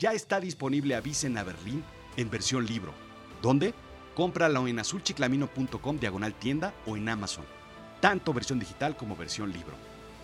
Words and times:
ya 0.00 0.14
está 0.14 0.40
disponible 0.40 0.96
Avisen 0.96 1.36
a 1.36 1.44
Berlín 1.44 1.84
en 2.16 2.30
versión 2.30 2.66
libro. 2.66 2.94
¿Dónde? 3.42 3.74
Cómpralo 4.14 4.66
en 4.66 4.78
azulchiclamino.com 4.78 5.98
diagonal 5.98 6.34
tienda 6.34 6.74
o 6.86 6.96
en 6.96 7.08
Amazon. 7.08 7.44
Tanto 8.00 8.32
versión 8.32 8.58
digital 8.58 8.96
como 8.96 9.14
versión 9.14 9.52
libro. 9.52 9.74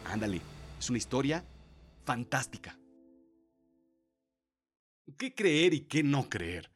Ándale, 0.07 0.41
es 0.79 0.89
una 0.89 0.99
historia 0.99 1.45
fantástica. 2.04 2.79
¿Qué 5.19 5.35
creer 5.35 5.74
y 5.74 5.81
qué 5.81 6.03
no 6.03 6.29
creer? 6.29 6.72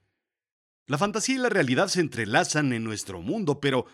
La 0.87 0.99
fantasía 0.99 1.37
y 1.37 1.39
la 1.39 1.49
realidad 1.49 1.89
se 1.89 2.01
entrelazan 2.01 2.73
en 2.73 2.85
nuestro 2.85 3.23
mundo, 3.23 3.61
pero 3.61 3.87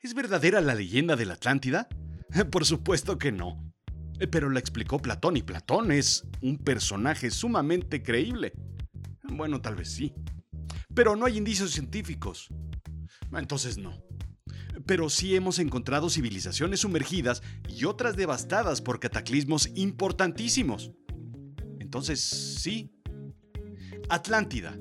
¿es 0.00 0.14
verdadera 0.14 0.60
la 0.62 0.74
leyenda 0.74 1.16
de 1.16 1.26
la 1.26 1.34
Atlántida? 1.34 1.86
Por 2.50 2.64
supuesto 2.64 3.18
que 3.18 3.30
no. 3.30 3.63
Pero 4.30 4.48
la 4.50 4.60
explicó 4.60 4.98
Platón 4.98 5.36
y 5.36 5.42
Platón 5.42 5.92
es 5.92 6.26
un 6.40 6.58
personaje 6.58 7.30
sumamente 7.30 8.02
creíble. 8.02 8.52
Bueno, 9.24 9.60
tal 9.60 9.74
vez 9.74 9.90
sí. 9.90 10.14
Pero 10.94 11.16
no 11.16 11.26
hay 11.26 11.36
indicios 11.36 11.72
científicos. 11.72 12.48
Entonces 13.32 13.78
no. 13.78 14.02
Pero 14.86 15.08
sí 15.08 15.34
hemos 15.34 15.58
encontrado 15.58 16.10
civilizaciones 16.10 16.80
sumergidas 16.80 17.42
y 17.68 17.84
otras 17.84 18.16
devastadas 18.16 18.80
por 18.80 19.00
cataclismos 19.00 19.70
importantísimos. 19.74 20.92
Entonces 21.80 22.20
sí. 22.20 22.92
Atlántida, 24.08 24.78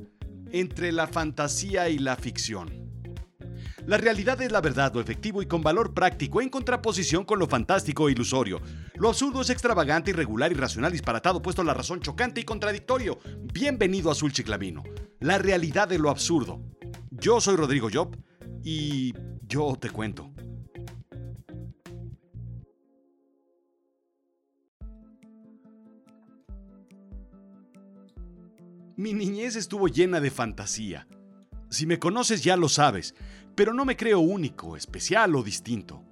entre 0.51 0.91
la 0.91 1.07
fantasía 1.07 1.89
y 1.89 1.97
la 1.97 2.15
ficción. 2.17 2.82
La 3.85 3.97
realidad 3.97 4.41
es 4.41 4.49
la 4.49 4.61
verdad, 4.61 4.93
lo 4.93 5.01
efectivo 5.01 5.41
y 5.41 5.45
con 5.45 5.61
valor 5.61 5.93
práctico 5.93 6.41
en 6.41 6.47
contraposición 6.47 7.25
con 7.25 7.37
lo 7.37 7.47
fantástico 7.47 8.07
e 8.07 8.13
ilusorio. 8.13 8.61
Lo 8.95 9.09
absurdo 9.09 9.41
es 9.41 9.49
extravagante, 9.49 10.11
irregular, 10.11 10.53
irracional, 10.53 10.93
disparatado, 10.93 11.41
puesto 11.41 11.65
la 11.65 11.73
razón 11.73 11.99
chocante 11.99 12.39
y 12.39 12.45
contradictorio. 12.45 13.19
Bienvenido 13.53 14.07
a 14.07 14.13
Azul 14.13 14.31
Chiclamino, 14.31 14.83
la 15.19 15.37
realidad 15.37 15.89
de 15.89 15.99
lo 15.99 16.09
absurdo. 16.09 16.61
Yo 17.11 17.41
soy 17.41 17.57
Rodrigo 17.57 17.89
Job 17.91 18.15
y 18.63 19.13
yo 19.45 19.75
te 19.77 19.89
cuento. 19.89 20.31
Mi 28.95 29.11
niñez 29.11 29.57
estuvo 29.57 29.89
llena 29.89 30.21
de 30.21 30.31
fantasía. 30.31 31.05
Si 31.69 31.87
me 31.87 31.97
conoces 31.97 32.43
ya 32.43 32.55
lo 32.55 32.69
sabes, 32.69 33.15
pero 33.55 33.73
no 33.73 33.85
me 33.85 33.95
creo 33.95 34.19
único, 34.19 34.75
especial 34.75 35.35
o 35.35 35.43
distinto. 35.43 36.03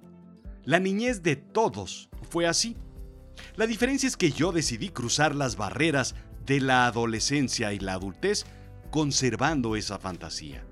La 0.64 0.78
niñez 0.78 1.22
de 1.22 1.36
todos 1.36 2.08
fue 2.30 2.46
así. 2.46 2.76
La 3.56 3.66
diferencia 3.66 4.06
es 4.06 4.16
que 4.16 4.30
yo 4.30 4.52
decidí 4.52 4.90
cruzar 4.90 5.34
las 5.34 5.56
barreras 5.56 6.14
de 6.46 6.60
la 6.60 6.86
adolescencia 6.86 7.72
y 7.72 7.78
la 7.78 7.94
adultez 7.94 8.44
conservando 8.90 9.74
esa 9.74 9.98
fantasía. 9.98 10.64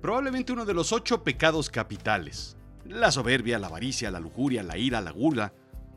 Probablemente 0.00 0.52
uno 0.52 0.64
de 0.64 0.74
los 0.74 0.92
ocho 0.92 1.22
pecados 1.22 1.70
capitales. 1.70 2.56
La 2.86 3.12
soberbia, 3.12 3.58
la 3.58 3.68
avaricia, 3.68 4.10
la 4.10 4.20
lujuria, 4.20 4.62
la 4.62 4.76
ira, 4.76 5.00
la 5.00 5.12
gula, 5.12 5.52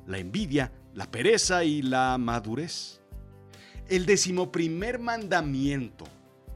la 0.05 0.17
envidia, 0.19 0.71
la 0.93 1.09
pereza 1.09 1.63
y 1.63 1.81
la 1.81 2.17
madurez. 2.17 3.01
El 3.87 4.05
decimoprimer 4.05 4.99
mandamiento. 4.99 6.05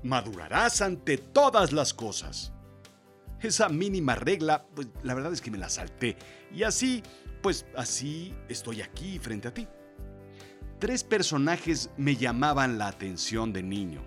Madurarás 0.04 0.82
ante 0.82 1.18
todas 1.18 1.72
las 1.72 1.94
cosas. 1.94 2.54
Esa 3.42 3.70
mínima 3.70 4.16
regla, 4.16 4.66
pues 4.76 4.90
la 5.02 5.14
verdad 5.14 5.32
es 5.32 5.42
que 5.42 5.52
me 5.52 5.58
la 5.58 5.70
salté. 5.70 6.18
Y 6.54 6.64
así, 6.64 7.04
pues 7.42 7.66
así 7.76 8.36
estoy 8.50 8.82
aquí 8.82 9.18
frente 9.20 9.48
a 9.48 9.54
ti. 9.54 9.68
Tres 10.80 11.04
personajes 11.04 11.90
me 11.98 12.16
llamaban 12.16 12.78
la 12.78 12.88
atención 12.88 13.54
de 13.54 13.64
niño. 13.64 14.02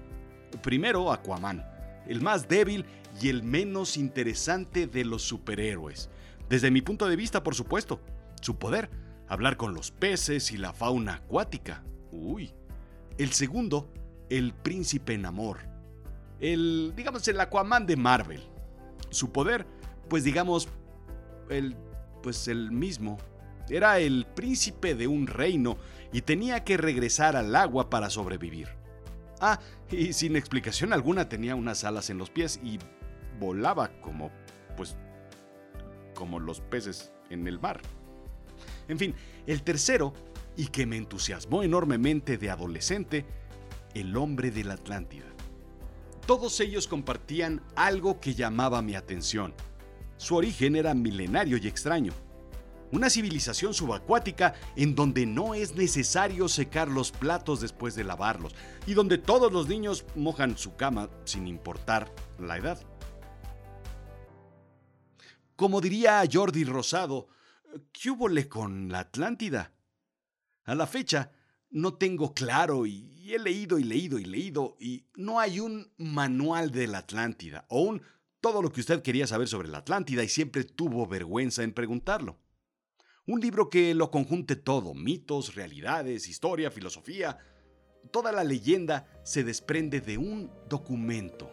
Primero, 0.62 1.12
Aquaman, 1.12 1.64
el 2.06 2.20
más 2.20 2.48
débil 2.48 2.84
y 3.20 3.28
el 3.28 3.42
menos 3.42 3.96
interesante 3.96 4.86
de 4.86 5.04
los 5.04 5.22
superhéroes. 5.22 6.10
Desde 6.48 6.70
mi 6.70 6.82
punto 6.82 7.08
de 7.08 7.16
vista, 7.16 7.42
por 7.42 7.54
supuesto. 7.54 8.00
Su 8.42 8.58
poder, 8.58 8.90
hablar 9.28 9.56
con 9.56 9.72
los 9.72 9.90
peces 9.92 10.50
y 10.52 10.58
la 10.58 10.74
fauna 10.74 11.14
acuática. 11.14 11.82
Uy. 12.10 12.52
El 13.16 13.32
segundo, 13.32 13.90
el 14.28 14.52
príncipe 14.52 15.14
en 15.14 15.24
amor. 15.24 15.60
El, 16.40 16.92
digamos, 16.96 17.26
el 17.28 17.40
Aquaman 17.40 17.86
de 17.86 17.96
Marvel 17.96 18.51
su 19.12 19.32
poder, 19.32 19.66
pues 20.08 20.24
digamos, 20.24 20.68
el, 21.48 21.76
pues 22.22 22.48
el 22.48 22.70
mismo. 22.70 23.18
Era 23.68 23.98
el 23.98 24.26
príncipe 24.26 24.94
de 24.94 25.06
un 25.06 25.26
reino 25.26 25.76
y 26.12 26.22
tenía 26.22 26.64
que 26.64 26.76
regresar 26.76 27.36
al 27.36 27.54
agua 27.54 27.88
para 27.88 28.10
sobrevivir. 28.10 28.68
Ah, 29.40 29.58
y 29.90 30.12
sin 30.12 30.36
explicación 30.36 30.92
alguna 30.92 31.28
tenía 31.28 31.54
unas 31.54 31.84
alas 31.84 32.10
en 32.10 32.18
los 32.18 32.30
pies 32.30 32.60
y 32.62 32.78
volaba 33.40 33.88
como, 34.00 34.30
pues, 34.76 34.96
como 36.14 36.38
los 36.38 36.60
peces 36.60 37.12
en 37.30 37.46
el 37.48 37.58
mar. 37.58 37.80
En 38.88 38.98
fin, 38.98 39.14
el 39.46 39.62
tercero, 39.62 40.12
y 40.56 40.66
que 40.66 40.86
me 40.86 40.96
entusiasmó 40.96 41.62
enormemente 41.62 42.36
de 42.36 42.50
adolescente, 42.50 43.24
el 43.94 44.16
hombre 44.16 44.50
de 44.50 44.64
la 44.64 44.74
Atlántida. 44.74 45.31
Todos 46.26 46.60
ellos 46.60 46.86
compartían 46.86 47.62
algo 47.74 48.20
que 48.20 48.34
llamaba 48.34 48.80
mi 48.80 48.94
atención. 48.94 49.54
Su 50.16 50.36
origen 50.36 50.76
era 50.76 50.94
milenario 50.94 51.56
y 51.56 51.66
extraño. 51.66 52.12
Una 52.92 53.10
civilización 53.10 53.74
subacuática 53.74 54.54
en 54.76 54.94
donde 54.94 55.26
no 55.26 55.54
es 55.54 55.74
necesario 55.74 56.46
secar 56.46 56.88
los 56.88 57.10
platos 57.10 57.60
después 57.60 57.94
de 57.96 58.04
lavarlos 58.04 58.54
y 58.86 58.94
donde 58.94 59.18
todos 59.18 59.50
los 59.50 59.66
niños 59.66 60.04
mojan 60.14 60.56
su 60.56 60.76
cama 60.76 61.08
sin 61.24 61.48
importar 61.48 62.12
la 62.38 62.58
edad. 62.58 62.80
Como 65.56 65.80
diría 65.80 66.22
Jordi 66.30 66.64
Rosado, 66.64 67.28
¿qué 67.92 68.10
hubo 68.10 68.28
con 68.48 68.90
la 68.90 69.00
Atlántida? 69.00 69.72
A 70.64 70.74
la 70.74 70.86
fecha, 70.86 71.32
no 71.72 71.94
tengo 71.94 72.34
claro 72.34 72.86
y 72.86 73.32
he 73.32 73.38
leído 73.38 73.78
y 73.78 73.84
leído 73.84 74.18
y 74.18 74.24
leído 74.24 74.76
y 74.78 75.06
no 75.16 75.40
hay 75.40 75.58
un 75.58 75.90
manual 75.96 76.70
de 76.70 76.86
la 76.86 76.98
Atlántida 76.98 77.64
o 77.68 77.82
un 77.82 78.02
todo 78.40 78.60
lo 78.60 78.72
que 78.72 78.80
usted 78.80 79.02
quería 79.02 79.26
saber 79.26 79.48
sobre 79.48 79.68
la 79.68 79.78
Atlántida 79.78 80.22
y 80.22 80.28
siempre 80.28 80.64
tuvo 80.64 81.06
vergüenza 81.06 81.62
en 81.62 81.72
preguntarlo. 81.72 82.38
Un 83.24 83.40
libro 83.40 83.70
que 83.70 83.94
lo 83.94 84.10
conjunte 84.10 84.56
todo, 84.56 84.94
mitos, 84.94 85.54
realidades, 85.54 86.28
historia, 86.28 86.72
filosofía. 86.72 87.38
Toda 88.10 88.32
la 88.32 88.42
leyenda 88.42 89.06
se 89.24 89.44
desprende 89.44 90.00
de 90.00 90.18
un 90.18 90.50
documento. 90.68 91.52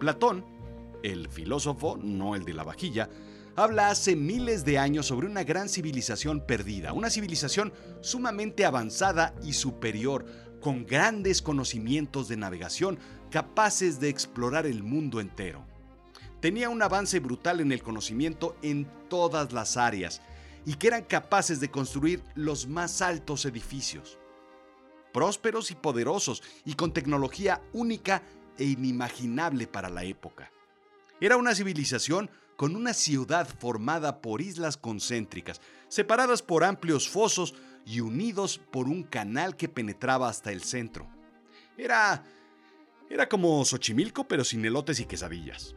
Platón, 0.00 0.46
el 1.02 1.28
filósofo, 1.28 1.98
no 1.98 2.34
el 2.34 2.44
de 2.44 2.54
la 2.54 2.64
vajilla, 2.64 3.10
habla 3.56 3.90
hace 3.90 4.16
miles 4.16 4.64
de 4.64 4.78
años 4.78 5.06
sobre 5.06 5.26
una 5.26 5.44
gran 5.44 5.68
civilización 5.68 6.44
perdida, 6.46 6.92
una 6.92 7.10
civilización 7.10 7.72
sumamente 8.00 8.64
avanzada 8.64 9.34
y 9.42 9.52
superior, 9.52 10.24
con 10.60 10.86
grandes 10.86 11.42
conocimientos 11.42 12.28
de 12.28 12.36
navegación 12.36 12.98
capaces 13.30 13.98
de 13.98 14.08
explorar 14.08 14.64
el 14.64 14.82
mundo 14.82 15.20
entero. 15.20 15.66
Tenía 16.40 16.68
un 16.68 16.82
avance 16.82 17.18
brutal 17.18 17.60
en 17.60 17.72
el 17.72 17.82
conocimiento 17.82 18.56
en 18.62 18.88
todas 19.08 19.52
las 19.52 19.76
áreas 19.76 20.22
y 20.64 20.74
que 20.74 20.88
eran 20.88 21.02
capaces 21.02 21.60
de 21.60 21.70
construir 21.70 22.22
los 22.34 22.68
más 22.68 23.02
altos 23.02 23.44
edificios. 23.44 24.18
Prósperos 25.12 25.70
y 25.70 25.74
poderosos 25.74 26.42
y 26.64 26.74
con 26.74 26.92
tecnología 26.92 27.60
única 27.72 28.22
e 28.56 28.64
inimaginable 28.64 29.66
para 29.66 29.90
la 29.90 30.04
época. 30.04 30.50
Era 31.20 31.36
una 31.36 31.54
civilización 31.54 32.30
con 32.62 32.76
una 32.76 32.94
ciudad 32.94 33.48
formada 33.58 34.22
por 34.22 34.40
islas 34.40 34.76
concéntricas, 34.76 35.60
separadas 35.88 36.42
por 36.42 36.62
amplios 36.62 37.08
fosos 37.08 37.56
y 37.84 37.98
unidos 37.98 38.60
por 38.70 38.86
un 38.86 39.02
canal 39.02 39.56
que 39.56 39.68
penetraba 39.68 40.28
hasta 40.28 40.52
el 40.52 40.62
centro. 40.62 41.10
Era... 41.76 42.24
era 43.10 43.28
como 43.28 43.64
Xochimilco 43.64 44.28
pero 44.28 44.44
sin 44.44 44.64
elotes 44.64 45.00
y 45.00 45.06
quesadillas. 45.06 45.74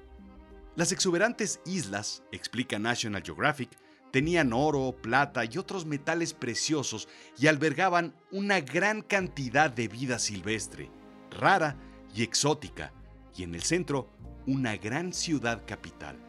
Las 0.75 0.91
exuberantes 0.91 1.59
islas, 1.65 2.21
explica 2.31 2.77
National 2.77 3.23
Geographic, 3.23 3.71
tenían 4.11 4.53
oro, 4.53 4.95
plata 5.01 5.43
y 5.43 5.57
otros 5.57 5.87
metales 5.87 6.35
preciosos 6.35 7.07
y 7.39 7.47
albergaban 7.47 8.13
una 8.31 8.61
gran 8.61 9.01
cantidad 9.01 9.71
de 9.71 9.87
vida 9.87 10.19
silvestre, 10.19 10.91
rara 11.31 11.77
y 12.13 12.21
exótica, 12.21 12.93
y 13.35 13.41
en 13.41 13.55
el 13.55 13.63
centro 13.63 14.07
una 14.45 14.77
gran 14.77 15.13
ciudad 15.13 15.63
capital. 15.65 16.24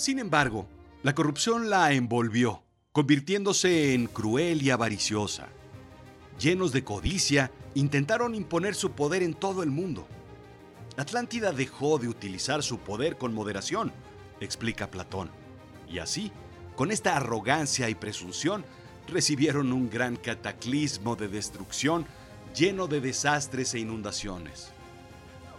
Sin 0.00 0.18
embargo, 0.18 0.66
la 1.02 1.14
corrupción 1.14 1.68
la 1.68 1.92
envolvió, 1.92 2.62
convirtiéndose 2.90 3.92
en 3.92 4.06
cruel 4.06 4.62
y 4.62 4.70
avariciosa. 4.70 5.48
Llenos 6.38 6.72
de 6.72 6.82
codicia, 6.82 7.52
intentaron 7.74 8.34
imponer 8.34 8.74
su 8.74 8.92
poder 8.92 9.22
en 9.22 9.34
todo 9.34 9.62
el 9.62 9.68
mundo. 9.68 10.08
Atlántida 10.96 11.52
dejó 11.52 11.98
de 11.98 12.08
utilizar 12.08 12.62
su 12.62 12.78
poder 12.78 13.18
con 13.18 13.34
moderación, 13.34 13.92
explica 14.40 14.90
Platón, 14.90 15.30
y 15.86 15.98
así, 15.98 16.32
con 16.76 16.92
esta 16.92 17.14
arrogancia 17.14 17.90
y 17.90 17.94
presunción, 17.94 18.64
recibieron 19.06 19.70
un 19.70 19.90
gran 19.90 20.16
cataclismo 20.16 21.14
de 21.14 21.28
destrucción 21.28 22.06
lleno 22.56 22.86
de 22.86 23.02
desastres 23.02 23.74
e 23.74 23.80
inundaciones. 23.80 24.70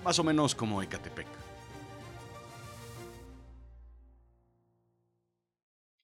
Más 0.04 0.18
o 0.18 0.24
menos 0.24 0.56
como 0.56 0.82
Ecatepec. 0.82 1.28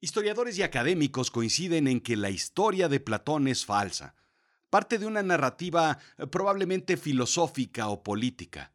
Historiadores 0.07 0.57
y 0.57 0.63
académicos 0.63 1.31
coinciden 1.31 1.85
en 1.85 1.99
que 1.99 2.15
la 2.15 2.29
historia 2.29 2.87
de 2.87 3.01
Platón 3.01 3.49
es 3.49 3.65
falsa, 3.65 4.15
parte 4.69 4.99
de 4.99 5.05
una 5.05 5.21
narrativa 5.21 5.99
eh, 6.17 6.25
probablemente 6.27 6.95
filosófica 6.95 7.89
o 7.89 8.03
política. 8.03 8.71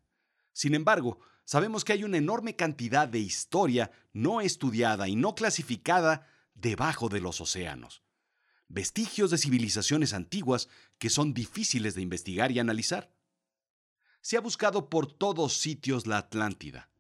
Sin 0.52 0.75
embargo, 0.75 1.20
sabemos 1.46 1.87
que 1.87 1.94
hay 1.94 2.05
una 2.05 2.19
enorme 2.19 2.55
cantidad 2.55 3.08
de 3.08 3.20
historia 3.20 3.90
no 4.12 4.43
estudiada 4.43 5.08
y 5.08 5.17
no 5.17 5.34
clasificada 5.34 6.26
debajo 6.55 7.08
de 7.08 7.23
los 7.23 7.40
océanos. 7.40 8.02
Vestigios 8.69 9.31
de 9.31 9.38
civilizaciones 9.38 10.12
antiguas 10.12 10.69
que 10.99 11.08
son 11.08 11.32
difíciles 11.32 11.94
de 11.94 12.02
investigar 12.02 12.52
y 12.52 12.58
analizar. 12.58 13.11
Se 14.20 14.37
ha 14.37 14.43
buscado 14.43 14.90
por 14.90 15.11
todos 15.11 15.55
sitios 15.55 16.06
la 16.06 16.19
Atlántida. 16.19 16.91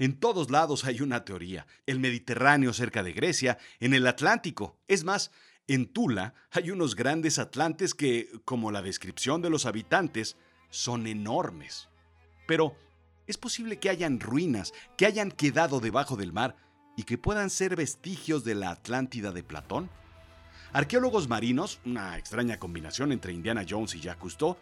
En 0.00 0.18
todos 0.18 0.50
lados 0.50 0.86
hay 0.86 1.02
una 1.02 1.26
teoría. 1.26 1.66
El 1.84 2.00
Mediterráneo 2.00 2.72
cerca 2.72 3.02
de 3.02 3.12
Grecia, 3.12 3.58
en 3.80 3.92
el 3.92 4.06
Atlántico. 4.06 4.78
Es 4.88 5.04
más, 5.04 5.30
en 5.68 5.92
Tula 5.92 6.32
hay 6.50 6.70
unos 6.70 6.96
grandes 6.96 7.38
atlantes 7.38 7.92
que, 7.92 8.30
como 8.46 8.70
la 8.70 8.80
descripción 8.80 9.42
de 9.42 9.50
los 9.50 9.66
habitantes, 9.66 10.38
son 10.70 11.06
enormes. 11.06 11.90
Pero, 12.46 12.74
¿es 13.26 13.36
posible 13.36 13.78
que 13.78 13.90
hayan 13.90 14.20
ruinas, 14.20 14.72
que 14.96 15.04
hayan 15.04 15.30
quedado 15.30 15.80
debajo 15.80 16.16
del 16.16 16.32
mar 16.32 16.56
y 16.96 17.02
que 17.02 17.18
puedan 17.18 17.50
ser 17.50 17.76
vestigios 17.76 18.42
de 18.42 18.54
la 18.54 18.70
Atlántida 18.70 19.32
de 19.32 19.42
Platón? 19.42 19.90
Arqueólogos 20.72 21.28
marinos, 21.28 21.78
una 21.84 22.16
extraña 22.16 22.58
combinación 22.58 23.12
entre 23.12 23.34
Indiana 23.34 23.66
Jones 23.68 23.94
y 23.94 24.00
Jacques 24.00 24.22
Cousteau, 24.22 24.56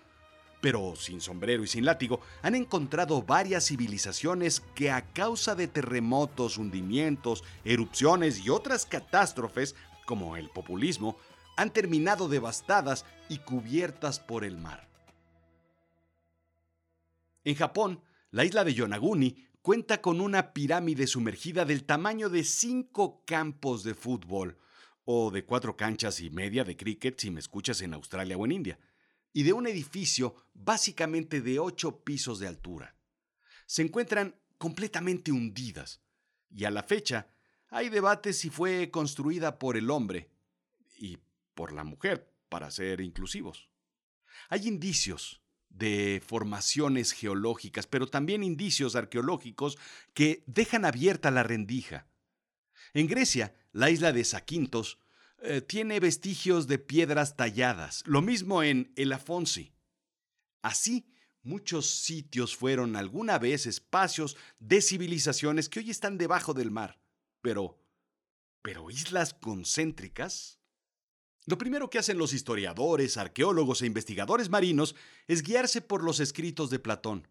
pero 0.60 0.96
sin 0.96 1.20
sombrero 1.20 1.62
y 1.62 1.66
sin 1.66 1.84
látigo, 1.84 2.20
han 2.42 2.54
encontrado 2.54 3.22
varias 3.22 3.66
civilizaciones 3.66 4.60
que 4.74 4.90
a 4.90 5.02
causa 5.12 5.54
de 5.54 5.68
terremotos, 5.68 6.58
hundimientos, 6.58 7.44
erupciones 7.64 8.44
y 8.44 8.50
otras 8.50 8.86
catástrofes, 8.86 9.74
como 10.06 10.36
el 10.36 10.50
populismo, 10.50 11.16
han 11.56 11.72
terminado 11.72 12.28
devastadas 12.28 13.04
y 13.28 13.38
cubiertas 13.38 14.20
por 14.20 14.44
el 14.44 14.56
mar. 14.56 14.88
En 17.44 17.54
Japón, 17.54 18.02
la 18.30 18.44
isla 18.44 18.64
de 18.64 18.74
Yonaguni 18.74 19.44
cuenta 19.62 20.00
con 20.00 20.20
una 20.20 20.52
pirámide 20.52 21.06
sumergida 21.06 21.64
del 21.64 21.84
tamaño 21.84 22.28
de 22.28 22.44
cinco 22.44 23.22
campos 23.26 23.84
de 23.84 23.94
fútbol, 23.94 24.56
o 25.10 25.30
de 25.30 25.42
cuatro 25.42 25.74
canchas 25.74 26.20
y 26.20 26.28
media 26.28 26.64
de 26.64 26.76
cricket 26.76 27.18
si 27.18 27.30
me 27.30 27.40
escuchas 27.40 27.80
en 27.80 27.94
Australia 27.94 28.36
o 28.36 28.44
en 28.44 28.52
India 28.52 28.78
y 29.38 29.44
de 29.44 29.52
un 29.52 29.68
edificio 29.68 30.34
básicamente 30.52 31.40
de 31.40 31.60
ocho 31.60 32.00
pisos 32.00 32.40
de 32.40 32.48
altura. 32.48 32.96
Se 33.66 33.82
encuentran 33.82 34.34
completamente 34.58 35.30
hundidas 35.30 36.00
y 36.50 36.64
a 36.64 36.72
la 36.72 36.82
fecha 36.82 37.28
hay 37.68 37.88
debates 37.88 38.36
si 38.36 38.50
fue 38.50 38.90
construida 38.90 39.60
por 39.60 39.76
el 39.76 39.92
hombre 39.92 40.28
y 40.96 41.18
por 41.54 41.72
la 41.72 41.84
mujer, 41.84 42.34
para 42.48 42.68
ser 42.72 43.00
inclusivos. 43.00 43.70
Hay 44.48 44.66
indicios 44.66 45.40
de 45.68 46.20
formaciones 46.26 47.12
geológicas, 47.12 47.86
pero 47.86 48.08
también 48.08 48.42
indicios 48.42 48.96
arqueológicos 48.96 49.78
que 50.14 50.42
dejan 50.48 50.84
abierta 50.84 51.30
la 51.30 51.44
rendija. 51.44 52.08
En 52.92 53.06
Grecia, 53.06 53.54
la 53.70 53.88
isla 53.88 54.10
de 54.10 54.24
Saquintos 54.24 54.98
eh, 55.40 55.60
tiene 55.60 56.00
vestigios 56.00 56.66
de 56.66 56.78
piedras 56.78 57.36
talladas, 57.36 58.02
lo 58.06 58.22
mismo 58.22 58.62
en 58.62 58.92
El 58.96 59.12
Afonsi. 59.12 59.72
Así, 60.62 61.12
muchos 61.42 61.86
sitios 61.86 62.56
fueron 62.56 62.96
alguna 62.96 63.38
vez 63.38 63.66
espacios 63.66 64.36
de 64.58 64.82
civilizaciones 64.82 65.68
que 65.68 65.78
hoy 65.78 65.90
están 65.90 66.18
debajo 66.18 66.54
del 66.54 66.70
mar. 66.72 67.00
Pero, 67.40 67.78
¿pero 68.62 68.90
islas 68.90 69.32
concéntricas? 69.32 70.58
Lo 71.46 71.56
primero 71.56 71.88
que 71.88 71.98
hacen 71.98 72.18
los 72.18 72.32
historiadores, 72.32 73.16
arqueólogos 73.16 73.82
e 73.82 73.86
investigadores 73.86 74.50
marinos 74.50 74.96
es 75.28 75.42
guiarse 75.42 75.80
por 75.80 76.02
los 76.02 76.20
escritos 76.20 76.68
de 76.68 76.80
Platón. 76.80 77.28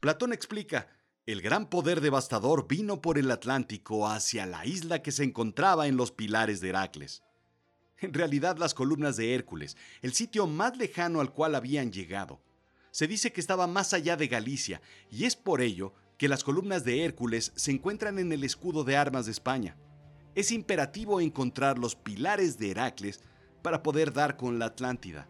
Platón 0.00 0.32
explica, 0.32 0.88
el 1.26 1.42
gran 1.42 1.68
poder 1.68 2.00
devastador 2.00 2.66
vino 2.66 3.00
por 3.00 3.18
el 3.18 3.30
Atlántico 3.30 4.08
hacia 4.08 4.46
la 4.46 4.64
isla 4.64 5.02
que 5.02 5.12
se 5.12 5.24
encontraba 5.24 5.86
en 5.86 5.96
los 5.96 6.12
pilares 6.12 6.60
de 6.60 6.70
Heracles. 6.70 7.22
En 7.98 8.12
realidad 8.12 8.58
las 8.58 8.74
columnas 8.74 9.16
de 9.16 9.34
Hércules, 9.34 9.76
el 10.02 10.12
sitio 10.12 10.46
más 10.46 10.76
lejano 10.76 11.20
al 11.20 11.32
cual 11.32 11.54
habían 11.54 11.92
llegado. 11.92 12.42
Se 12.90 13.06
dice 13.06 13.32
que 13.32 13.40
estaba 13.40 13.66
más 13.66 13.94
allá 13.94 14.16
de 14.16 14.28
Galicia, 14.28 14.82
y 15.10 15.24
es 15.24 15.34
por 15.34 15.62
ello 15.62 15.94
que 16.18 16.28
las 16.28 16.44
columnas 16.44 16.84
de 16.84 17.04
Hércules 17.04 17.52
se 17.56 17.70
encuentran 17.70 18.18
en 18.18 18.32
el 18.32 18.44
escudo 18.44 18.84
de 18.84 18.96
armas 18.96 19.26
de 19.26 19.32
España. 19.32 19.76
Es 20.34 20.50
imperativo 20.50 21.20
encontrar 21.20 21.78
los 21.78 21.94
pilares 21.94 22.58
de 22.58 22.70
Heracles 22.70 23.20
para 23.62 23.82
poder 23.82 24.12
dar 24.12 24.36
con 24.36 24.58
la 24.58 24.66
Atlántida. 24.66 25.28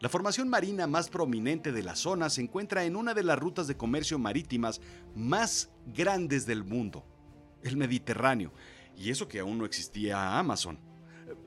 La 0.00 0.08
formación 0.08 0.48
marina 0.48 0.86
más 0.86 1.10
prominente 1.10 1.72
de 1.72 1.82
la 1.82 1.94
zona 1.94 2.30
se 2.30 2.40
encuentra 2.40 2.84
en 2.84 2.96
una 2.96 3.12
de 3.12 3.22
las 3.22 3.38
rutas 3.38 3.66
de 3.66 3.76
comercio 3.76 4.18
marítimas 4.18 4.80
más 5.14 5.70
grandes 5.86 6.46
del 6.46 6.64
mundo, 6.64 7.04
el 7.62 7.76
Mediterráneo, 7.76 8.54
y 8.96 9.10
eso 9.10 9.28
que 9.28 9.40
aún 9.40 9.58
no 9.58 9.66
existía 9.66 10.38
Amazon. 10.38 10.89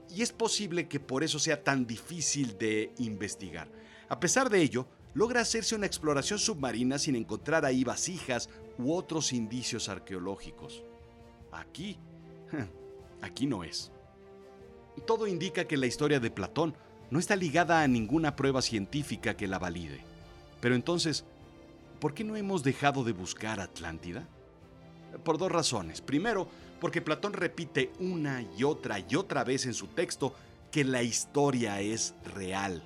Y 0.09 0.21
es 0.21 0.31
posible 0.31 0.87
que 0.87 0.99
por 0.99 1.23
eso 1.23 1.39
sea 1.39 1.63
tan 1.63 1.85
difícil 1.85 2.57
de 2.57 2.93
investigar. 2.99 3.67
A 4.09 4.19
pesar 4.19 4.49
de 4.49 4.61
ello, 4.61 4.87
logra 5.13 5.41
hacerse 5.41 5.75
una 5.75 5.85
exploración 5.85 6.39
submarina 6.39 6.99
sin 6.99 7.15
encontrar 7.15 7.65
ahí 7.65 7.83
vasijas 7.83 8.49
u 8.77 8.93
otros 8.93 9.33
indicios 9.33 9.89
arqueológicos. 9.89 10.83
Aquí, 11.51 11.97
aquí 13.21 13.45
no 13.47 13.63
es. 13.63 13.91
Todo 15.05 15.27
indica 15.27 15.65
que 15.65 15.77
la 15.77 15.87
historia 15.87 16.19
de 16.19 16.31
Platón 16.31 16.75
no 17.09 17.19
está 17.19 17.35
ligada 17.35 17.81
a 17.81 17.87
ninguna 17.87 18.35
prueba 18.35 18.61
científica 18.61 19.35
que 19.35 19.47
la 19.47 19.59
valide. 19.59 20.01
Pero 20.61 20.75
entonces, 20.75 21.25
¿por 21.99 22.13
qué 22.13 22.23
no 22.23 22.35
hemos 22.35 22.63
dejado 22.63 23.03
de 23.03 23.11
buscar 23.11 23.59
Atlántida? 23.59 24.27
Por 25.23 25.37
dos 25.37 25.51
razones. 25.51 26.01
Primero, 26.01 26.47
porque 26.83 27.01
Platón 27.01 27.31
repite 27.31 27.93
una 28.01 28.45
y 28.57 28.65
otra 28.65 28.99
y 28.99 29.15
otra 29.15 29.45
vez 29.45 29.65
en 29.65 29.73
su 29.73 29.87
texto 29.87 30.35
que 30.69 30.83
la 30.83 31.01
historia 31.01 31.79
es 31.79 32.13
real, 32.35 32.83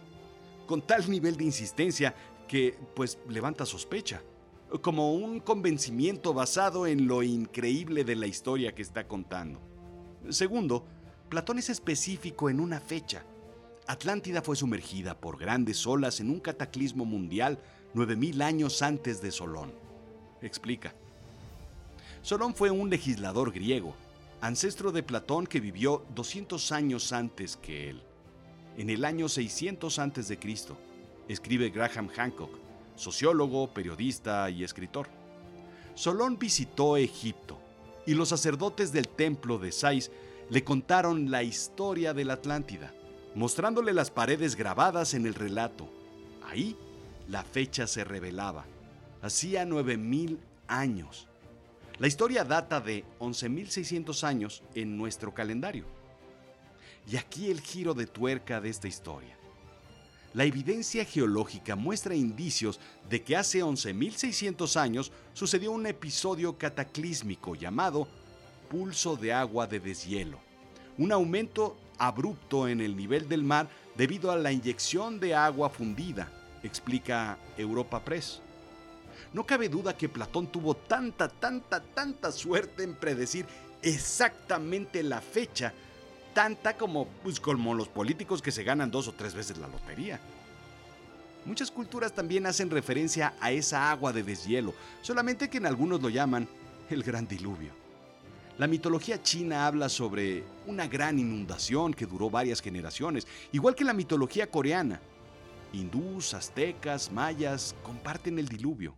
con 0.68 0.84
tal 0.84 1.10
nivel 1.10 1.36
de 1.36 1.46
insistencia 1.46 2.14
que 2.48 2.78
pues 2.96 3.18
levanta 3.28 3.66
sospecha, 3.66 4.22
como 4.82 5.16
un 5.16 5.40
convencimiento 5.40 6.36
basado 6.36 6.86
en 6.86 7.08
lo 7.08 7.24
increíble 7.24 8.04
de 8.04 8.16
la 8.16 8.28
historia 8.28 8.76
que 8.76 8.84
está 8.84 9.08
contando. 9.08 9.60
Segundo, 10.30 10.86
Platón 11.28 11.58
es 11.58 11.72
específico 11.72 12.52
en 12.52 12.60
una 12.60 12.80
fecha. 12.80 13.26
Atlántida 13.88 14.44
fue 14.44 14.56
sumergida 14.56 15.20
por 15.20 15.40
grandes 15.40 15.88
olas 15.88 16.20
en 16.20 16.30
un 16.30 16.40
cataclismo 16.40 17.04
mundial 17.04 17.58
9000 17.96 18.44
años 18.44 18.84
antes 18.84 19.24
de 19.24 19.32
Solón. 19.32 19.74
Explica. 20.44 20.94
Solón 22.28 22.54
fue 22.54 22.70
un 22.70 22.90
legislador 22.90 23.54
griego, 23.54 23.96
ancestro 24.42 24.92
de 24.92 25.02
Platón 25.02 25.48
que 25.48 25.62
vivió 25.62 26.06
200 26.14 26.74
años 26.74 27.14
antes 27.14 27.56
que 27.56 27.90
él. 27.90 28.02
En 28.76 28.90
el 28.90 29.06
año 29.06 29.30
600 29.30 29.98
a.C., 29.98 30.38
escribe 31.30 31.70
Graham 31.70 32.10
Hancock, 32.10 32.52
sociólogo, 32.98 33.74
periodista 33.74 34.50
y 34.50 34.66
escritor. 34.66 35.08
Solón 35.96 36.38
visitó 36.38 36.98
Egipto 36.98 37.60
y 38.06 38.14
los 38.14 38.28
sacerdotes 38.28 38.92
del 38.92 39.08
templo 39.08 39.58
de 39.58 39.72
Sais 39.72 40.12
le 40.50 40.66
contaron 40.66 41.32
la 41.32 41.44
historia 41.44 42.14
de 42.14 42.26
la 42.26 42.34
Atlántida, 42.34 42.94
mostrándole 43.36 43.94
las 43.94 44.12
paredes 44.12 44.58
grabadas 44.58 45.14
en 45.14 45.28
el 45.28 45.34
relato. 45.34 45.90
Ahí 46.46 46.76
la 47.30 47.44
fecha 47.44 47.88
se 47.88 48.04
revelaba. 48.04 48.66
Hacía 49.22 49.64
9000 49.64 50.42
años. 50.68 51.30
La 52.00 52.06
historia 52.06 52.44
data 52.44 52.80
de 52.80 53.04
11.600 53.20 54.24
años 54.24 54.62
en 54.76 54.96
nuestro 54.98 55.34
calendario. 55.34 55.86
Y 57.10 57.18
aquí 57.18 57.50
el 57.50 57.60
giro 57.60 57.96
de 57.96 58.06
tuerca 58.06 58.62
de 58.62 58.70
esta 58.70 58.88
historia. 58.88 59.36
La 60.36 60.44
evidencia 60.44 61.04
geológica 61.06 61.76
muestra 61.76 62.14
indicios 62.14 62.80
de 63.10 63.24
que 63.24 63.36
hace 63.36 63.64
11.600 63.64 64.80
años 64.80 65.12
sucedió 65.34 65.72
un 65.72 65.88
episodio 65.88 66.56
cataclísmico 66.56 67.56
llamado 67.56 68.08
pulso 68.70 69.16
de 69.16 69.34
agua 69.34 69.66
de 69.66 69.80
deshielo, 69.80 70.38
un 71.00 71.12
aumento 71.12 71.78
abrupto 71.98 72.68
en 72.68 72.80
el 72.80 72.96
nivel 72.96 73.28
del 73.28 73.44
mar 73.44 73.70
debido 73.96 74.30
a 74.30 74.38
la 74.38 74.52
inyección 74.52 75.20
de 75.20 75.34
agua 75.34 75.72
fundida, 75.72 76.32
explica 76.62 77.40
Europa 77.58 78.06
Press. 78.06 78.42
No 79.34 79.46
cabe 79.46 79.70
duda 79.70 79.98
que 79.98 80.10
Platón 80.10 80.48
tuvo 80.48 80.76
tanta, 80.76 81.28
tanta, 81.28 81.82
tanta 81.82 82.32
suerte 82.32 82.84
en 82.84 82.96
predecir 82.96 83.46
exactamente 83.82 85.04
la 85.04 85.22
fecha, 85.22 85.74
tanta 86.34 86.78
como, 86.78 87.08
pues, 87.24 87.42
los 87.42 87.88
políticos 87.88 88.42
que 88.42 88.52
se 88.52 88.64
ganan 88.64 88.92
dos 88.92 89.08
o 89.08 89.14
tres 89.14 89.34
veces 89.34 89.58
la 89.58 89.68
lotería. 89.68 90.20
Muchas 91.46 91.72
culturas 91.72 92.14
también 92.14 92.46
hacen 92.46 92.70
referencia 92.70 93.34
a 93.40 93.52
esa 93.52 93.90
agua 93.90 94.12
de 94.12 94.24
deshielo, 94.24 94.74
solamente 95.02 95.50
que 95.50 95.58
en 95.58 95.66
algunos 95.66 96.02
lo 96.02 96.10
llaman 96.10 96.48
el 96.90 97.04
gran 97.04 97.28
diluvio. 97.28 97.72
La 98.58 98.68
mitología 98.68 99.22
china 99.22 99.68
habla 99.68 99.88
sobre 99.88 100.44
una 100.66 100.88
gran 100.88 101.20
inundación 101.20 101.94
que 101.94 102.08
duró 102.08 102.30
varias 102.30 102.60
generaciones, 102.60 103.28
igual 103.52 103.76
que 103.76 103.84
la 103.84 103.94
mitología 103.94 104.50
coreana. 104.50 105.00
Hindús, 105.74 106.34
aztecas, 106.34 107.12
mayas 107.12 107.76
comparten 107.84 108.40
el 108.40 108.48
diluvio. 108.48 108.96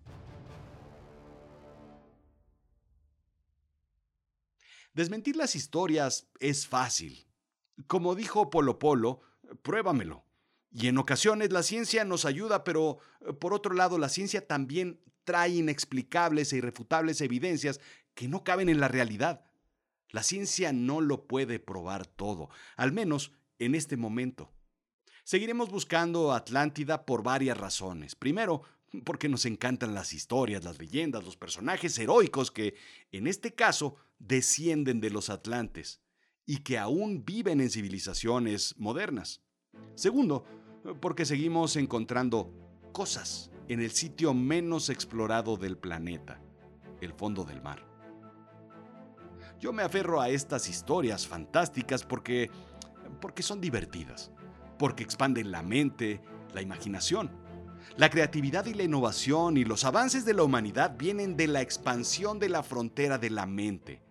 Desmentir 5.00 5.38
las 5.38 5.56
historias 5.56 6.28
es 6.42 6.68
fácil. 6.68 7.26
Como 7.88 8.16
dijo 8.16 8.50
Polo 8.50 8.80
Polo, 8.80 9.22
pruébamelo. 9.62 10.26
Y 10.74 10.88
en 10.90 10.98
ocasiones 10.98 11.54
la 11.54 11.64
ciencia 11.64 12.04
nos 12.04 12.26
ayuda, 12.26 12.66
pero 12.66 12.98
eh, 13.22 13.32
por 13.32 13.54
otro 13.54 13.74
lado 13.74 13.98
la 13.98 14.10
ciencia 14.10 14.46
también 14.46 15.00
trae 15.24 15.52
inexplicables 15.52 16.52
e 16.52 16.58
irrefutables 16.58 17.22
evidencias 17.22 17.80
que 18.14 18.28
no 18.28 18.44
caben 18.44 18.68
en 18.68 18.82
la 18.82 18.90
realidad. 18.90 19.46
La 20.10 20.22
ciencia 20.22 20.74
no 20.74 21.00
lo 21.00 21.28
puede 21.28 21.60
probar 21.60 22.06
todo, 22.06 22.50
al 22.76 22.92
menos 22.92 23.32
en 23.58 23.76
este 23.76 23.96
momento. 23.96 24.52
Seguiremos 25.24 25.70
buscando 25.70 26.34
Atlántida 26.34 27.06
por 27.06 27.24
varias 27.24 27.58
razones. 27.58 28.16
Primero, 28.16 28.64
porque 29.06 29.30
nos 29.30 29.46
encantan 29.46 29.94
las 29.94 30.12
historias, 30.12 30.66
las 30.66 30.78
leyendas, 30.78 31.24
los 31.24 31.38
personajes 31.38 31.98
heroicos 31.98 32.52
que, 32.52 32.76
en 33.14 33.28
este 33.28 33.56
caso, 33.56 33.96
descienden 34.20 35.02
de 35.02 35.10
los 35.10 35.30
atlantes 35.30 36.02
y 36.46 36.58
que 36.58 36.78
aún 36.78 37.26
viven 37.26 37.62
en 37.62 37.70
civilizaciones 37.70 38.76
modernas. 38.78 39.42
Segundo, 39.96 40.46
porque 41.00 41.26
seguimos 41.26 41.76
encontrando 41.76 42.54
cosas 42.92 43.52
en 43.68 43.82
el 43.82 43.92
sitio 43.92 44.34
menos 44.34 44.90
explorado 44.90 45.58
del 45.58 45.78
planeta, 45.78 46.42
el 47.02 47.14
fondo 47.14 47.44
del 47.44 47.62
mar. 47.62 47.86
Yo 49.60 49.74
me 49.74 49.84
aferro 49.84 50.22
a 50.22 50.30
estas 50.30 50.70
historias 50.70 51.28
fantásticas 51.28 52.04
porque 52.04 52.50
porque 53.20 53.44
son 53.44 53.62
divertidas, 53.62 54.32
porque 54.78 55.04
expanden 55.04 55.52
la 55.52 55.62
mente, 55.62 56.22
la 56.54 56.62
imaginación. 56.62 57.32
La 57.98 58.10
creatividad 58.10 58.66
y 58.66 58.74
la 58.74 58.84
innovación 58.84 59.58
y 59.58 59.66
los 59.66 59.84
avances 59.84 60.26
de 60.26 60.34
la 60.34 60.44
humanidad 60.44 60.96
vienen 60.98 61.36
de 61.36 61.48
la 61.48 61.62
expansión 61.62 62.40
de 62.40 62.50
la 62.50 62.64
frontera 62.64 63.18
de 63.18 63.30
la 63.30 63.46
mente. 63.46 64.02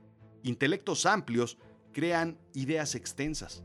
Intelectos 0.42 1.07
amplios 1.07 1.59
crean 1.92 2.38
ideas 2.54 2.95
extensas. 2.95 3.62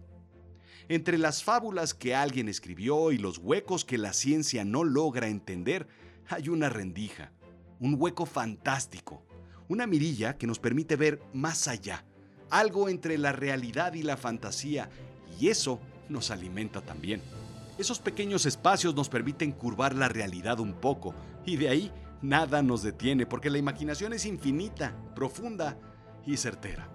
Entre 0.89 1.18
las 1.18 1.44
fábulas 1.44 1.94
que 1.94 2.15
alguien 2.15 2.50
escribió 2.50 3.12
y 3.12 3.18
los 3.18 3.38
huecos 3.38 3.86
que 3.86 3.98
la 3.98 4.13
ciencia 4.13 4.65
no 4.65 4.84
logra 4.84 5.27
entender, 5.27 5.88
hay 6.27 6.50
una 6.50 6.70
rendija, 6.70 7.32
un 7.80 7.96
hueco 7.98 8.25
fantástico, 8.25 9.24
una 9.70 9.88
mirilla 9.88 10.38
que 10.38 10.48
nos 10.48 10.60
permite 10.60 10.96
ver 10.96 11.22
más 11.34 11.68
allá, 11.68 12.06
algo 12.50 12.89
entre 12.89 13.18
la 13.18 13.32
realidad 13.32 13.94
y 13.94 14.03
la 14.03 14.18
fantasía, 14.18 14.89
y 15.39 15.50
eso 15.50 15.80
nos 16.10 16.32
alimenta 16.32 16.82
también. 16.82 17.22
Esos 17.77 18.00
pequeños 18.00 18.46
espacios 18.46 18.94
nos 18.94 19.10
permiten 19.10 19.51
curvar 19.51 19.96
la 19.96 20.10
realidad 20.10 20.60
un 20.60 20.74
poco, 20.74 21.15
y 21.46 21.56
de 21.56 21.70
ahí 21.70 21.92
nada 22.22 22.62
nos 22.62 22.84
detiene, 22.84 23.25
porque 23.25 23.50
la 23.50 23.58
imaginación 23.58 24.13
es 24.13 24.25
infinita, 24.25 24.96
profunda 25.15 25.77
y 26.25 26.38
certera. 26.38 26.89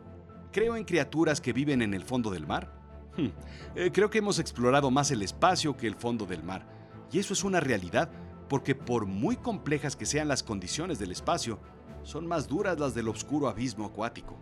Creo 0.52 0.76
en 0.76 0.84
criaturas 0.84 1.40
que 1.40 1.52
viven 1.52 1.82
en 1.82 1.94
el 1.94 2.04
fondo 2.04 2.30
del 2.30 2.46
mar. 2.46 2.72
Hmm, 3.16 3.28
eh, 3.74 3.90
creo 3.92 4.10
que 4.10 4.18
hemos 4.18 4.38
explorado 4.38 4.90
más 4.90 5.10
el 5.10 5.22
espacio 5.22 5.76
que 5.76 5.86
el 5.86 5.96
fondo 5.96 6.24
del 6.26 6.42
mar, 6.42 6.66
y 7.12 7.18
eso 7.18 7.32
es 7.32 7.44
una 7.44 7.60
realidad, 7.60 8.10
porque 8.48 8.74
por 8.74 9.06
muy 9.06 9.36
complejas 9.36 9.96
que 9.96 10.06
sean 10.06 10.28
las 10.28 10.42
condiciones 10.42 10.98
del 10.98 11.12
espacio, 11.12 11.58
son 12.02 12.26
más 12.26 12.48
duras 12.48 12.78
las 12.78 12.94
del 12.94 13.08
oscuro 13.08 13.48
abismo 13.48 13.86
acuático. 13.86 14.38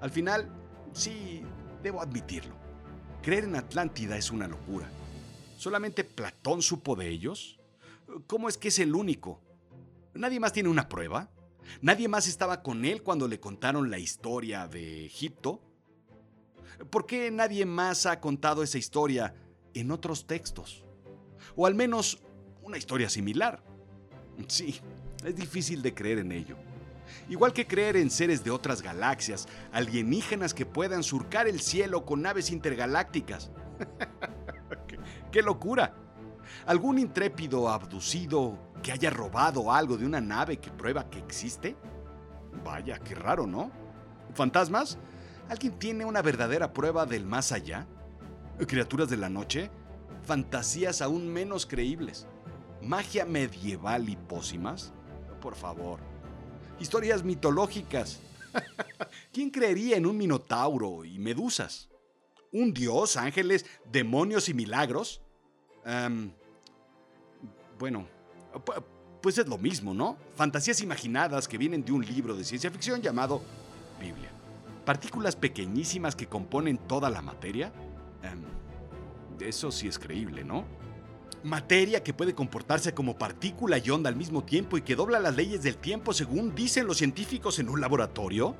Al 0.00 0.10
final, 0.10 0.50
sí, 0.92 1.42
debo 1.82 2.00
admitirlo. 2.00 2.54
Creer 3.22 3.44
en 3.44 3.56
Atlántida 3.56 4.16
es 4.16 4.30
una 4.30 4.46
locura. 4.46 4.88
¿Solamente 5.56 6.04
Platón 6.04 6.62
supo 6.62 6.94
de 6.94 7.08
ellos? 7.08 7.58
¿Cómo 8.26 8.48
es 8.48 8.56
que 8.56 8.68
es 8.68 8.78
el 8.78 8.94
único? 8.94 9.40
¿Nadie 10.14 10.40
más 10.40 10.52
tiene 10.52 10.68
una 10.68 10.88
prueba? 10.88 11.30
¿Nadie 11.80 12.08
más 12.08 12.26
estaba 12.26 12.62
con 12.62 12.84
él 12.84 13.02
cuando 13.02 13.28
le 13.28 13.40
contaron 13.40 13.90
la 13.90 13.98
historia 13.98 14.68
de 14.68 15.06
Egipto? 15.06 15.60
¿Por 16.90 17.06
qué 17.06 17.30
nadie 17.30 17.66
más 17.66 18.06
ha 18.06 18.20
contado 18.20 18.62
esa 18.62 18.78
historia 18.78 19.34
en 19.74 19.90
otros 19.90 20.26
textos? 20.26 20.84
O 21.56 21.66
al 21.66 21.74
menos 21.74 22.20
una 22.62 22.78
historia 22.78 23.08
similar. 23.08 23.62
Sí, 24.46 24.80
es 25.24 25.34
difícil 25.34 25.82
de 25.82 25.94
creer 25.94 26.18
en 26.18 26.32
ello. 26.32 26.56
Igual 27.28 27.52
que 27.52 27.66
creer 27.66 27.96
en 27.96 28.10
seres 28.10 28.44
de 28.44 28.50
otras 28.50 28.82
galaxias, 28.82 29.48
alienígenas 29.72 30.54
que 30.54 30.66
puedan 30.66 31.02
surcar 31.02 31.48
el 31.48 31.60
cielo 31.60 32.04
con 32.04 32.22
naves 32.22 32.50
intergalácticas. 32.50 33.50
¡Qué, 35.32 35.42
locura! 35.42 35.94
¿Algún 36.66 36.98
intrépido 36.98 37.68
abducido 37.68 38.67
que 38.88 38.92
haya 38.92 39.10
robado 39.10 39.70
algo 39.70 39.98
de 39.98 40.06
una 40.06 40.18
nave 40.18 40.56
que 40.56 40.70
prueba 40.70 41.10
que 41.10 41.18
existe? 41.18 41.76
Vaya, 42.64 42.98
qué 42.98 43.14
raro, 43.14 43.46
¿no? 43.46 43.70
¿Fantasmas? 44.32 44.96
¿Alguien 45.50 45.78
tiene 45.78 46.06
una 46.06 46.22
verdadera 46.22 46.72
prueba 46.72 47.04
del 47.04 47.26
más 47.26 47.52
allá? 47.52 47.86
¿Criaturas 48.66 49.10
de 49.10 49.18
la 49.18 49.28
noche? 49.28 49.70
Fantasías 50.22 51.02
aún 51.02 51.30
menos 51.30 51.66
creíbles. 51.66 52.26
¿Magia 52.80 53.26
medieval 53.26 54.08
y 54.08 54.16
pócimas? 54.16 54.94
Por 55.42 55.54
favor. 55.54 56.00
Historias 56.80 57.22
mitológicas. 57.22 58.20
¿Quién 59.34 59.50
creería 59.50 59.98
en 59.98 60.06
un 60.06 60.16
minotauro 60.16 61.04
y 61.04 61.18
medusas? 61.18 61.90
¿Un 62.52 62.72
dios, 62.72 63.18
ángeles, 63.18 63.66
demonios 63.92 64.48
y 64.48 64.54
milagros? 64.54 65.20
bueno, 67.78 68.08
pues 69.20 69.38
es 69.38 69.48
lo 69.48 69.58
mismo, 69.58 69.94
¿no? 69.94 70.16
Fantasías 70.36 70.80
imaginadas 70.80 71.48
que 71.48 71.58
vienen 71.58 71.84
de 71.84 71.92
un 71.92 72.04
libro 72.04 72.36
de 72.36 72.44
ciencia 72.44 72.70
ficción 72.70 73.02
llamado 73.02 73.42
Biblia. 74.00 74.30
Partículas 74.84 75.36
pequeñísimas 75.36 76.16
que 76.16 76.26
componen 76.26 76.78
toda 76.78 77.10
la 77.10 77.20
materia. 77.20 77.72
eso 79.40 79.70
sí 79.70 79.88
es 79.88 79.98
creíble, 79.98 80.44
¿no? 80.44 80.64
Materia 81.44 82.02
que 82.02 82.12
puede 82.12 82.34
comportarse 82.34 82.94
como 82.94 83.16
partícula 83.16 83.78
y 83.78 83.90
onda 83.90 84.08
al 84.08 84.16
mismo 84.16 84.42
tiempo 84.42 84.76
y 84.76 84.82
que 84.82 84.96
dobla 84.96 85.20
las 85.20 85.36
leyes 85.36 85.62
del 85.62 85.76
tiempo 85.76 86.12
según 86.12 86.54
dicen 86.54 86.86
los 86.86 86.98
científicos 86.98 87.58
en 87.58 87.68
un 87.68 87.80
laboratorio. 87.80 88.56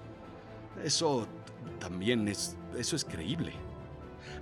Eso 0.85 1.27
también 1.81 2.29
es... 2.29 2.57
eso 2.77 2.95
es 2.95 3.05
creíble. 3.05 3.53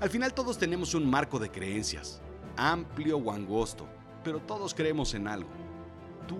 Al 0.01 0.11
final 0.11 0.35
todos 0.35 0.59
tenemos 0.59 0.95
un 0.95 1.09
marco 1.09 1.39
de 1.39 1.51
creencias, 1.51 2.21
amplio 2.57 3.17
o 3.17 3.33
angosto, 3.33 3.87
pero 4.27 4.41
todos 4.41 4.75
creemos 4.75 5.15
en 5.15 5.29
algo. 5.29 5.49
¿Tú 6.27 6.37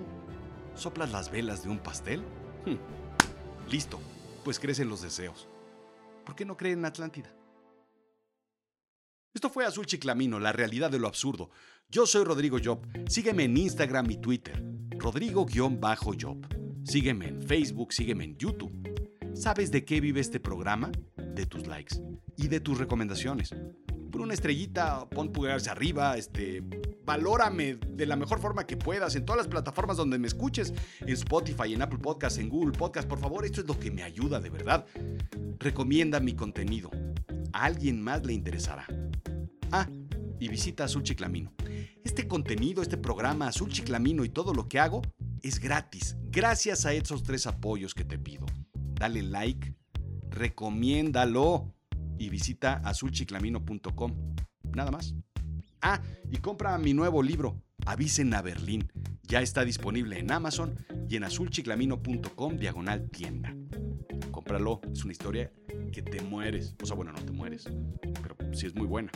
soplas 0.75 1.13
las 1.13 1.31
velas 1.31 1.63
de 1.63 1.69
un 1.69 1.79
pastel? 1.79 2.21
Hmm. 2.65 3.71
Listo, 3.71 4.01
pues 4.43 4.59
crecen 4.59 4.89
los 4.89 5.03
deseos. 5.03 5.47
¿Por 6.25 6.35
qué 6.35 6.45
no 6.45 6.57
creen 6.57 6.81
en 6.81 6.87
Atlántida? 6.87 7.33
Esto 9.33 9.51
fue 9.51 9.65
Azul 9.65 9.87
Chiclamino, 9.87 10.41
la 10.41 10.51
realidad 10.51 10.91
de 10.91 10.99
lo 10.99 11.07
absurdo. 11.07 11.51
Yo 11.89 12.07
soy 12.07 12.25
Rodrigo 12.25 12.59
Job. 12.61 12.85
Sígueme 13.09 13.45
en 13.45 13.57
Instagram 13.57 14.11
y 14.11 14.17
Twitter. 14.17 14.61
Rodrigo-Job. 14.99 16.85
Sígueme 16.85 17.29
en 17.29 17.41
Facebook, 17.41 17.93
sígueme 17.93 18.25
en 18.25 18.37
YouTube. 18.37 18.73
¿Sabes 19.33 19.71
de 19.71 19.85
qué 19.85 20.01
vive 20.01 20.21
este 20.21 20.41
programa? 20.41 20.91
De 21.17 21.47
tus 21.47 21.69
likes 21.69 22.03
y 22.37 22.49
de 22.49 22.59
tus 22.59 22.79
recomendaciones. 22.79 23.55
Por 24.11 24.23
una 24.23 24.35
estrellita, 24.35 25.09
pon 25.09 25.31
pulgares 25.31 25.69
arriba, 25.69 26.17
este, 26.17 26.65
valórame 27.07 27.79
de 27.89 28.05
la 28.05 28.17
mejor 28.17 28.41
forma 28.41 28.67
que 28.67 28.77
puedas 28.77 29.15
en 29.15 29.25
todas 29.25 29.39
las 29.39 29.49
plataformas 29.49 29.97
donde 29.97 30.19
me 30.19 30.27
escuches, 30.27 30.75
en 31.01 31.09
Spotify, 31.11 31.73
en 31.73 31.83
Apple 31.83 32.01
Podcasts, 32.01 32.39
en 32.39 32.49
Google 32.49 32.77
Podcasts, 32.77 33.09
por 33.09 33.21
favor, 33.21 33.45
esto 33.45 33.61
es 33.61 33.67
lo 33.67 33.79
que 33.79 33.91
me 33.91 34.03
ayuda 34.03 34.41
de 34.41 34.51
verdad. 34.51 34.85
Recomienda 35.59 36.21
mi 36.21 36.35
contenido. 36.35 36.91
A 37.53 37.65
alguien 37.65 38.03
más 38.03 38.27
le 38.27 38.35
interesará. 38.35 38.87
Ah, 39.71 39.89
y 40.39 40.49
visita 40.49 40.85
Azul 40.85 41.05
Chiclamino. 41.05 41.53
Este 42.05 42.29
contenido, 42.29 42.83
este 42.83 42.97
programa 42.97 43.49
Azul 43.49 43.71
Chiclamino 43.71 44.25
y 44.25 44.29
todo 44.29 44.53
lo 44.53 44.69
que 44.69 44.79
hago 44.79 45.03
es 45.43 45.61
gratis, 45.61 46.17
gracias 46.31 46.87
a 46.87 46.93
esos 46.93 47.23
tres 47.23 47.47
apoyos 47.47 47.95
que 47.95 48.05
te 48.05 48.19
pido. 48.19 48.47
Dale 48.75 49.23
like, 49.23 49.75
recomiéndalo 50.29 51.73
y 52.19 52.29
visita 52.31 52.81
azulchiclamino.com. 52.85 54.35
Nada 54.75 54.91
más. 54.91 55.15
Ah, 55.89 56.03
y 56.33 56.39
compra 56.39 56.77
mi 56.79 56.95
nuevo 56.95 57.23
libro, 57.23 57.63
Avisen 57.87 58.35
a 58.35 58.43
Berlín. 58.43 58.91
Ya 59.23 59.41
está 59.41 59.65
disponible 59.65 60.19
en 60.19 60.33
Amazon 60.33 60.85
y 61.09 61.15
en 61.15 61.23
azulchiclamino.com 61.23 62.57
diagonal 62.57 63.09
tienda. 63.09 63.55
Cómpralo, 64.33 64.81
es 64.93 65.05
una 65.05 65.13
historia 65.13 65.53
que 65.93 66.03
te 66.03 66.21
mueres. 66.23 66.75
O 66.83 66.87
sea, 66.87 66.97
bueno, 66.97 67.13
no 67.13 67.25
te 67.25 67.31
mueres, 67.31 67.69
pero 68.21 68.37
sí 68.53 68.67
es 68.67 68.75
muy 68.75 68.89
buena. 68.89 69.13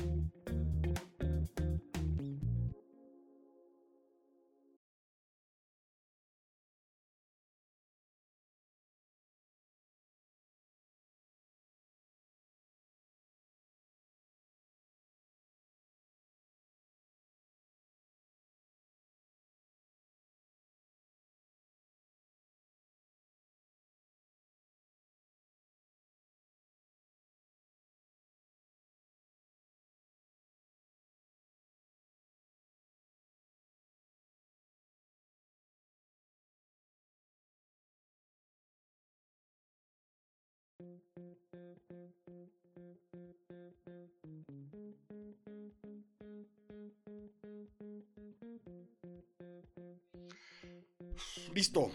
Listo. 51.55 51.91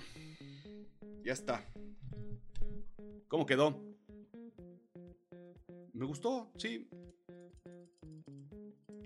Ya 1.23 1.33
está. 1.33 1.65
¿Cómo 3.27 3.45
quedó? 3.45 3.81
Me 5.93 6.05
gustó, 6.05 6.51
sí. 6.57 6.87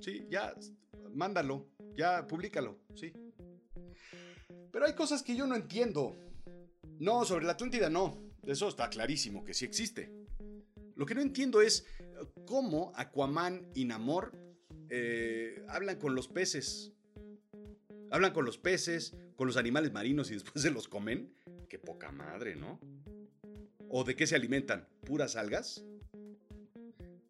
Sí, 0.02 0.26
ya, 0.30 0.54
mándalo, 1.14 1.68
ya, 1.96 2.26
públicalo, 2.28 2.80
sí. 2.96 3.14
Pero 4.72 4.86
hay 4.86 4.96
cosas 4.96 5.24
que 5.24 5.36
yo 5.36 5.46
no 5.46 5.56
entiendo. 5.56 6.16
No, 7.00 7.24
sobre 7.26 7.46
la 7.46 7.54
Atlántida 7.54 7.90
no. 7.90 8.29
Eso 8.46 8.68
está 8.68 8.90
clarísimo 8.90 9.44
que 9.44 9.54
sí 9.54 9.66
existe. 9.66 10.12
Lo 10.96 11.06
que 11.06 11.16
no 11.16 11.22
entiendo 11.22 11.62
es 11.62 11.86
cómo 12.46 12.92
Aquaman 12.96 13.72
y 13.74 13.86
Namor 13.86 14.34
eh, 14.90 15.64
hablan 15.68 15.98
con 15.98 16.16
los 16.16 16.28
peces. 16.28 16.94
Hablan 18.12 18.34
con 18.34 18.44
los 18.44 18.58
peces, 18.58 19.16
con 19.36 19.48
los 19.48 19.58
animales 19.58 19.94
marinos 19.94 20.32
y 20.32 20.34
después 20.36 20.62
se 20.62 20.72
los 20.72 20.88
comen. 20.88 21.34
Qué 21.70 21.80
poca 21.80 22.12
madre, 22.12 22.56
¿no? 22.56 22.80
¿O 23.88 24.04
de 24.04 24.16
qué 24.16 24.28
se 24.28 24.36
alimentan? 24.36 24.88
¿Puras 25.06 25.36
algas? 25.36 25.86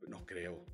No 0.08 0.25
creo. 0.25 0.66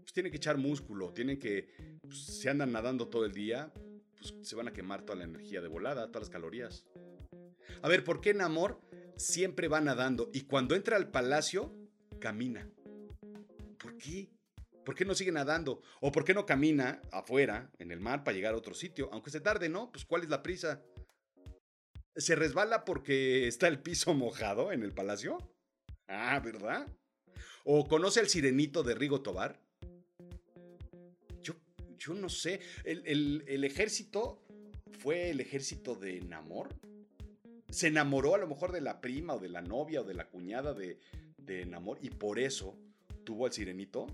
Pues 0.00 0.12
tienen 0.12 0.32
que 0.32 0.38
echar 0.38 0.58
músculo, 0.58 1.12
tienen 1.12 1.38
que... 1.38 1.68
Pues, 2.02 2.18
se 2.18 2.50
andan 2.50 2.72
nadando 2.72 3.08
todo 3.08 3.24
el 3.24 3.32
día, 3.32 3.72
pues 4.16 4.34
se 4.42 4.56
van 4.56 4.68
a 4.68 4.72
quemar 4.72 5.02
toda 5.02 5.18
la 5.18 5.24
energía 5.24 5.60
de 5.60 5.68
volada, 5.68 6.08
todas 6.08 6.22
las 6.22 6.30
calorías. 6.30 6.86
A 7.82 7.88
ver, 7.88 8.04
¿por 8.04 8.20
qué 8.20 8.34
Namor 8.34 8.80
siempre 9.16 9.68
va 9.68 9.80
nadando 9.80 10.30
y 10.32 10.42
cuando 10.42 10.74
entra 10.74 10.96
al 10.96 11.10
palacio 11.10 11.74
camina? 12.20 12.70
¿Por 13.78 13.96
qué? 13.96 14.30
¿Por 14.84 14.94
qué 14.94 15.04
no 15.04 15.14
sigue 15.14 15.32
nadando? 15.32 15.80
¿O 16.00 16.12
por 16.12 16.24
qué 16.24 16.34
no 16.34 16.46
camina 16.46 17.00
afuera, 17.10 17.70
en 17.78 17.90
el 17.90 18.00
mar, 18.00 18.22
para 18.22 18.34
llegar 18.36 18.54
a 18.54 18.58
otro 18.58 18.74
sitio? 18.74 19.08
Aunque 19.12 19.30
se 19.30 19.40
tarde, 19.40 19.68
¿no? 19.68 19.90
Pues 19.90 20.04
¿cuál 20.04 20.22
es 20.22 20.28
la 20.28 20.42
prisa? 20.42 20.82
¿Se 22.16 22.36
resbala 22.36 22.84
porque 22.84 23.48
está 23.48 23.66
el 23.66 23.80
piso 23.80 24.14
mojado 24.14 24.72
en 24.72 24.82
el 24.82 24.92
palacio? 24.92 25.38
Ah, 26.06 26.38
¿verdad? 26.40 26.86
¿O 27.64 27.88
conoce 27.88 28.20
al 28.20 28.28
sirenito 28.28 28.82
de 28.82 28.94
Rigo 28.94 29.22
Tobar? 29.22 29.58
Yo, 31.42 31.54
yo 31.98 32.12
no 32.14 32.28
sé. 32.28 32.60
¿El, 32.84 33.64
ejército 33.64 34.42
fue 34.98 35.30
el 35.30 35.40
ejército 35.40 35.94
de 35.94 36.20
Namor? 36.20 36.68
¿Se 37.74 37.88
enamoró 37.88 38.36
a 38.36 38.38
lo 38.38 38.46
mejor 38.46 38.70
de 38.70 38.80
la 38.80 39.00
prima 39.00 39.34
o 39.34 39.40
de 39.40 39.48
la 39.48 39.60
novia 39.60 40.02
o 40.02 40.04
de 40.04 40.14
la 40.14 40.28
cuñada 40.28 40.74
de, 40.74 41.00
de 41.38 41.66
Namor 41.66 41.98
y 42.00 42.10
por 42.10 42.38
eso 42.38 42.78
tuvo 43.24 43.46
al 43.46 43.52
sirenito? 43.52 44.06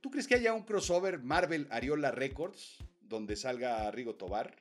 ¿Tú 0.00 0.10
crees 0.10 0.26
que 0.26 0.34
haya 0.34 0.52
un 0.52 0.64
crossover 0.64 1.22
Marvel 1.22 1.68
Ariola 1.70 2.10
Records 2.10 2.78
donde 3.00 3.36
salga 3.36 3.88
Rigo 3.92 4.16
Tobar? 4.16 4.56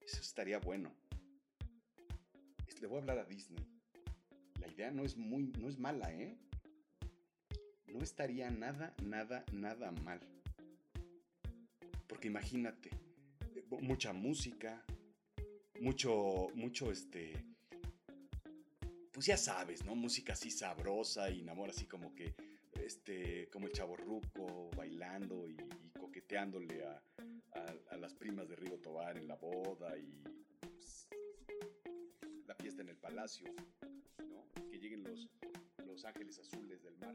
Eso 0.00 0.22
estaría 0.22 0.58
bueno. 0.60 0.94
Le 2.80 2.86
voy 2.86 2.96
a 2.96 3.00
hablar 3.02 3.18
a 3.18 3.24
Disney. 3.26 3.62
La 4.60 4.68
idea 4.68 4.90
no 4.92 5.04
es 5.04 5.18
muy, 5.18 5.52
no 5.58 5.68
es 5.68 5.78
mala, 5.78 6.10
¿eh? 6.14 6.38
No 7.86 8.02
estaría 8.02 8.50
nada, 8.50 8.94
nada, 9.02 9.44
nada 9.52 9.90
mal. 9.90 10.20
Porque 12.06 12.28
imagínate, 12.28 12.88
mucha 13.82 14.14
música, 14.14 14.82
mucho, 15.82 16.48
mucho 16.54 16.92
este, 16.92 17.44
pues 19.12 19.26
ya 19.26 19.36
sabes, 19.36 19.84
¿no? 19.84 19.96
Música 19.96 20.32
así 20.32 20.50
sabrosa 20.50 21.28
y 21.28 21.46
amor 21.48 21.70
así 21.70 21.86
como 21.86 22.14
que, 22.14 22.34
este, 22.84 23.48
como 23.50 23.66
el 23.66 23.72
chavo 23.72 23.96
ruco 23.96 24.70
bailando 24.76 25.48
y, 25.48 25.56
coqueteándole 25.98 26.84
a, 26.84 27.02
a, 27.90 27.96
las 27.96 28.14
primas 28.14 28.48
de 28.48 28.56
Rigo 28.56 28.78
Tobar 28.78 29.16
en 29.16 29.26
la 29.26 29.36
boda 29.36 29.96
y 29.96 30.22
pues, 30.60 31.08
la 32.46 32.54
fiesta 32.54 32.82
en 32.82 32.88
el 32.88 32.96
palacio, 32.96 33.52
¿no? 34.18 34.46
Que 34.70 34.78
lleguen 34.78 35.02
los, 35.02 35.28
los 35.84 36.04
ángeles 36.04 36.38
azules 36.38 36.82
del 36.82 36.96
mar. 36.98 37.14